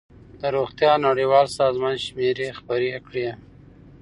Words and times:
د 0.39 0.41
روغتیا 0.55 0.93
نړیوال 1.07 1.47
سازمان 1.59 1.95
شمېرې 2.05 2.47
خپرې 2.59 2.89
کړې. 3.07 3.27